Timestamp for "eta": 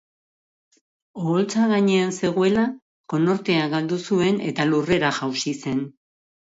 4.51-4.69